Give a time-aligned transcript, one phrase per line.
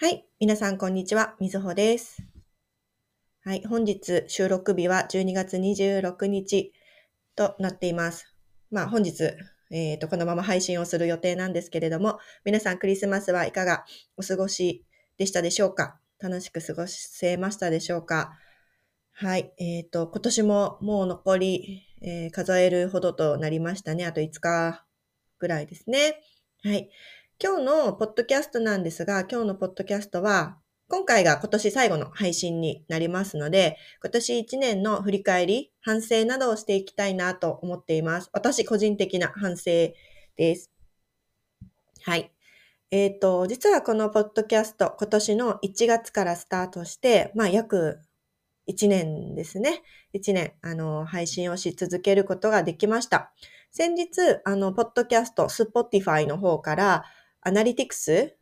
[0.00, 0.24] はい。
[0.38, 1.34] 皆さん、こんにちは。
[1.40, 2.22] みずほです。
[3.42, 3.64] はい。
[3.66, 6.72] 本日、収録日は12月26日
[7.34, 8.32] となっています。
[8.70, 9.32] まあ、本日、
[9.72, 13.86] えっ、と、このまま配信をする予定なんですけれども、皆さん、クリスマスはいかが
[14.16, 14.84] お過ごし
[15.16, 15.98] でしたでしょうか？
[16.20, 18.38] 楽しく過ごせましたでしょうか？
[19.10, 19.52] はい。
[19.58, 24.06] えっ、と、今年ももう残り、えー数えるほどとなりましたね。
[24.06, 24.86] あと5日
[25.40, 26.20] ぐらいですね。
[26.62, 26.88] はい。
[27.40, 38.30] 今日のポッドキャストなんですが、今日のポッドキャストは、今回が今年最後の配信になりますので、今年1年の振り返り、反省などをしていきたいなと思っています。
[38.32, 39.92] 私個人的な反省
[40.36, 40.72] です。
[42.02, 42.32] はい。
[42.90, 48.00] えっ、と、実はこのポッドキャスト、今年の1月からスタートして、まあ約
[48.68, 49.84] 1年ですね。
[50.12, 53.32] 1年、あの、配信をし続けることができました。
[53.70, 54.08] 先日、
[54.44, 57.04] あの、ポッドキャスト、Spotify の方から、
[57.48, 58.36] アナリティクス、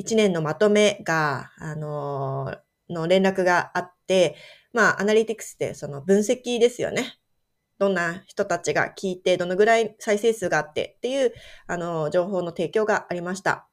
[0.00, 2.56] 1年のまとめが、あの、
[2.90, 4.34] の連絡があって、
[4.72, 7.18] まあ、アナリティクスってその分析ですよね。
[7.78, 11.32] どんな人たちが聞いて、どのぐらい再生数があってっていう、
[11.68, 13.68] あの、情報の提供がありました。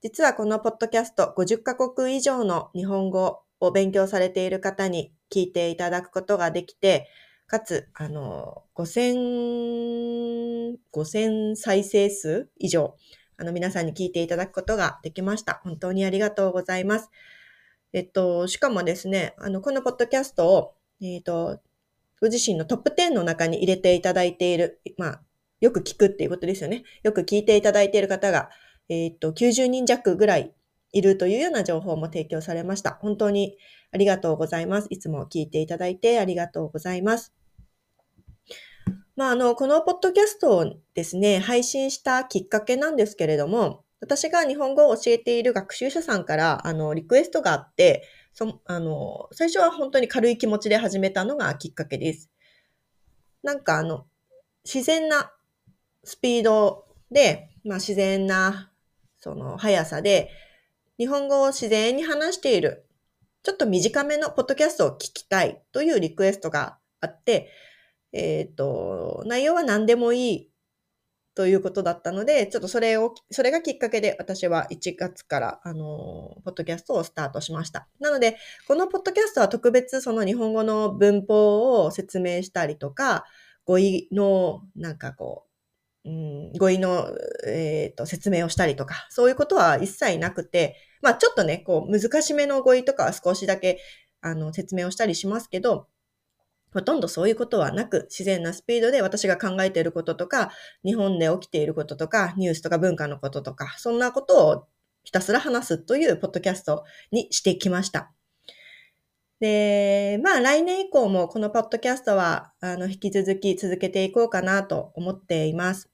[0.00, 7.10] 実はこのポッドキャスト、50カ国以上の日本語を勉強されている方に聞いていただくことができて、
[7.46, 12.96] かつ、あの、5000、5000再生数以上、
[13.42, 15.60] あの、皆さんに聞いていただくことができました。
[15.64, 17.10] 本当にありがとうございます。
[17.92, 21.60] えっと、しかもですね、あの、このポッドキャストを、えっと、
[22.20, 25.22] ご自身のトップ10の中に入れていただいている、まあ、
[25.60, 26.84] よく聞くっていうことですよね。
[27.02, 28.48] よく聞いていただいている方が、
[28.88, 30.54] えっと、90人弱ぐらい
[30.92, 32.92] いるというような情報も提供されました。
[33.02, 33.56] 本当に
[33.90, 34.86] ありがとうございます。
[34.90, 37.32] いつも聞いていただいてありがとうございます。
[39.14, 52.30] まあ、あの、このポッドキャストをですね、配信したきっかけなんですけれども、私が日本語を教えている学習者さんから、あの、リクエストがあって、そあの、最初は本当に軽い気持ちで始めたのがきっかけです。
[53.42, 54.06] なんかあの、
[54.64, 55.32] 自然な
[56.04, 58.72] スピードで、まあ自然な、
[59.20, 60.30] その速さで、
[60.98, 62.86] 日本語を自然に話している、
[63.42, 67.50] ちょっと短めのポッドキャストを聞きたいというリクエストがあって、
[68.12, 70.52] えっ、と、内容は何でもいい
[71.34, 77.88] ということだったので、ちょっとそれを、それがきっかけで私は1月から、あの、ポッドキャストをスタートしました。
[78.00, 78.36] なので、
[78.68, 83.24] このポッドキャストは特別その日本語の文法を説明したりとか、
[83.64, 85.46] 語彙の、なんかこ
[86.04, 87.08] う、うん、語彙の、
[87.46, 93.78] えっ、と、説明をしたりとか、そういうことは一切なくて、まあちょっとね、こう、難しめの語彙とかは少しだけ、
[94.20, 95.88] あの、説明をしたりしますけど、
[96.72, 100.50] ほとんどそういうことはなく、自然なスピードで私が考えていることとか、
[100.84, 104.66] 日本で起きていることとか、ニュースとか文化のこととか、そんなことを
[105.04, 108.12] ひたすら話すというポッドキャストにしてきました。
[109.40, 115.90] で、まあ来年以降もこのポッドキャストは、あの、引き続き続けていこうかなと思っています。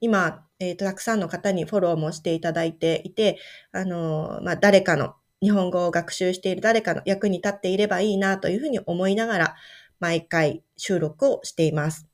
[0.00, 3.38] 今、えっ、と、たくさんの方にフォローもしていただいていて、
[3.72, 9.56] あの、まあ誰かの、日本語を学習している誰かの役に立っていればいいなというふうに思いながら、
[10.00, 12.08] 毎回収録をしています。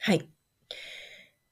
[0.00, 0.28] はい。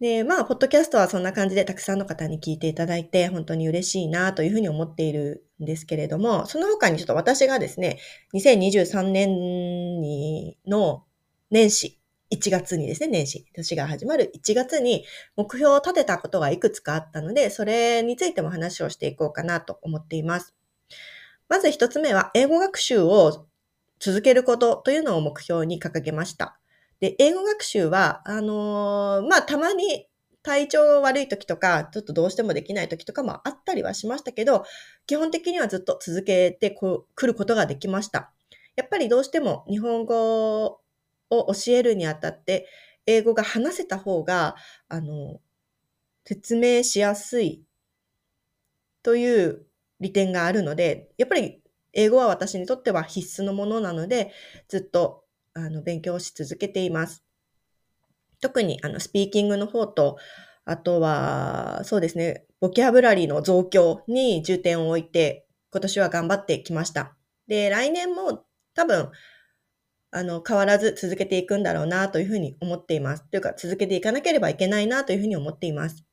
[0.01, 7.99] で、まあ、ポッドキャストはそんな感じでたくさんの方に聞いていただいて、本当に嬉しいなというふうに思っているんですけれども、その他にちょっと私がですね、
[8.35, 11.05] 2023年にの
[11.51, 12.01] 年始、
[12.33, 15.05] 1月にですね、年始、年が始まる1月に
[15.37, 20.55] 目標を立てたことがいくつかあったので、それについても話をしていこうかなと思っています。
[21.49, 23.47] まず一つ目は、英語学習を
[24.05, 26.59] 続けることというのを目標に掲げました。
[27.01, 30.07] で、英語学習は、あのーまあ、たまに
[30.43, 34.67] 体調が悪い時とか、ちょっとどうしてもできない時とかもあったりはしましたけど、
[35.07, 38.31] 基本的にはずっと続けてこ来ることができました。
[38.77, 40.81] やっぱりどうしても日本語を
[41.31, 42.69] 教えるにあたって、
[43.07, 44.55] 英語が話せた方が、
[44.91, 45.41] あの、
[46.27, 47.65] 説明しやすい
[49.03, 49.65] という
[50.01, 51.64] 利点があるので、やっぱり
[51.95, 54.33] 英語は私にとっては必須のものなので、
[54.69, 55.25] ずっと
[55.55, 57.25] あの勉強し続けています。
[58.41, 60.19] 特にあのスピーキングの方と、
[60.67, 67.17] あとは、そうですね、ボキャブラリーの増強に重点を置いて、今年は頑張ってきました。
[67.47, 68.45] で、来年も
[68.75, 69.11] 多分、
[70.11, 73.29] あの、変わらず続けていくんだろうなというふうに思っています。
[73.31, 76.05] というか、続けていかなければいけないなというふうに思っています。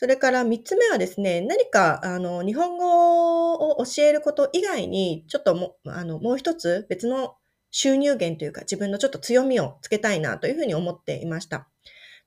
[0.00, 7.34] それから三つ目はですね、何か、あの、日本語を教えること以外に、ちょっとも、あの、もう一つ別の
[7.72, 11.68] 収入源というか、自分のちょっと強みをつけたいなというふうに思っていました。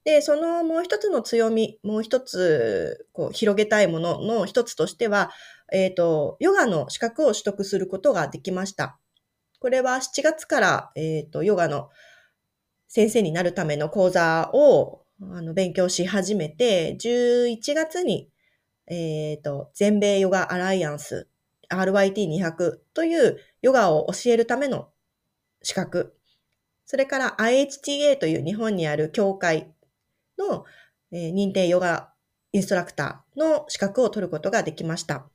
[0.03, 5.31] で、そのもう一つの強み、もう一つ、こう、広げたいものの一つとしては、
[5.71, 8.99] えっ、ー、と、ヨガの資格を取得することができました。
[9.61, 11.87] これは7月から、えっ、ー、と、ヨガの
[12.89, 18.29] 先生になるための講座をあの勉強し始めて、11月に、
[18.87, 21.27] えっ、ー、と、全米ヨガアライアンス
[21.69, 24.89] RYT200 というヨガを教えるための
[25.61, 26.15] 資格。
[26.85, 29.71] それから IHTA という日本にある協会
[30.37, 30.65] の、
[31.11, 32.11] えー、認定ヨガ
[32.51, 35.29] インストラクターの資格を取ることができました。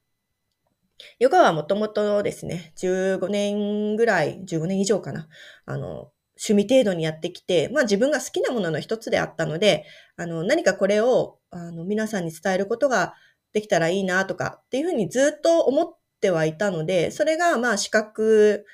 [1.18, 5.28] ヨガはもともとですね、15年ぐらい、15年以上かな、
[5.64, 9.86] あの、趣味程度にやってきて、まあ自分が好きなものの一つであったので、
[10.16, 13.14] あの、何かこれを、あの、皆さんに伝えることが
[13.52, 18.66] できたらいいなとかっていうふうにずっと思ってはいたので、それがまあ資格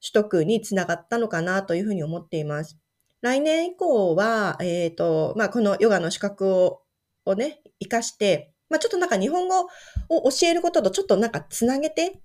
[0.00, 2.78] 取得につながったのかなというふうに思っています。
[3.20, 6.82] 来年以降は、えっ、ー、と、まあこのヨガの資格を
[7.24, 9.60] をね、活かして、まあちょっとなんか日本語
[10.08, 12.20] を教えることとちょっとなんかつなげて、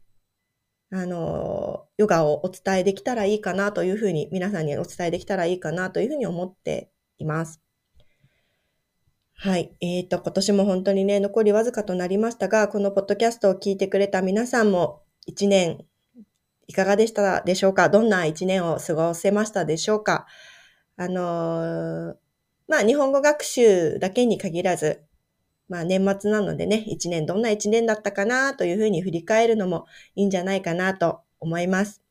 [0.95, 7.59] あの、ヨガをお伝えできたらいいかなというふうに、皆さんにお伝えできたらいいかなというふうに思っています。
[9.33, 9.75] はい。
[9.81, 15.83] えっ、ー、と、今年も本当にね、残りわずかとなりましたが、このポッドキャストを聞いてくれた皆さんも、一年、
[16.67, 17.89] いかがでしたでしょうか？
[17.89, 20.27] どんな一年を過ごせましたでしょうか？
[20.95, 22.15] あのー、
[22.67, 25.03] まあ、日本語学習だけに限らず、
[25.69, 32.01] まあ年末なのでね、一年どんな一年だったかなというふうに振り返るのもいいんじゃないかなと思います。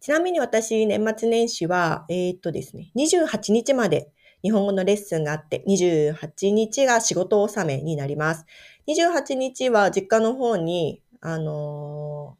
[0.00, 4.10] ちなみに私、年末年始は、えー、っとですね、28日まで
[4.42, 8.46] 日本語のレッスンがあって、28日が仕事納めになります。
[8.88, 12.36] 28日は実家の方に、あの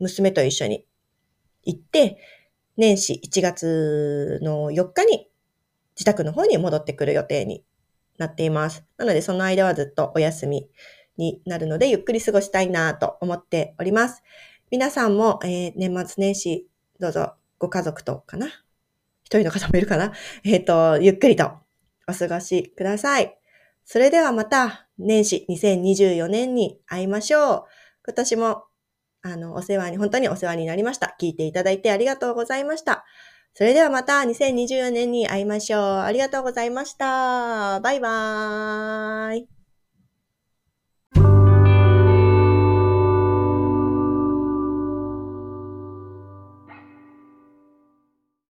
[0.00, 0.86] ー、娘と一緒に
[1.64, 2.18] 行って、
[2.76, 5.30] 年始1月の4日に
[5.94, 7.64] 自宅の方に戻ってくる予定に
[8.18, 8.84] なっています。
[8.96, 10.68] なので、その間はずっとお休み
[11.16, 14.22] になるので、ゆっくり過ごしたいなと思っております。
[14.70, 16.66] 皆さんも、えー、年末年始、
[16.98, 18.46] どうぞご家族とかな？
[19.24, 20.12] 一人の方もいるかな？
[20.44, 21.52] えっ、ー、と、ゆっくりと
[22.08, 23.36] お過ごしください。
[23.84, 27.64] それではまた年始2024年に会いましょう。
[28.06, 28.64] 今年も
[29.22, 31.16] あの、お世話に、本当にお世話になりました。
[31.20, 33.04] 聞いていただいてありがとうございました。
[33.54, 35.82] それではまた2024年に会いましょう。
[36.00, 37.80] ありがとうございました。
[37.80, 39.55] バイバーイ。